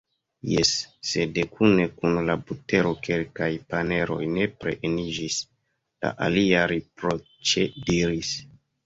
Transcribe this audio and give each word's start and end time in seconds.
"Jes, 0.51 0.69
sed 1.07 1.35
kune 1.57 1.83
kun 1.99 2.15
la 2.29 2.35
butero 2.47 2.93
kelkaj 3.07 3.49
paneroj 3.73 4.17
nepre 4.37 4.73
eniĝis," 4.89 5.37
la 6.07 6.13
alia 6.29 6.65
riproĉe 6.73 7.67
diris. 7.91 8.33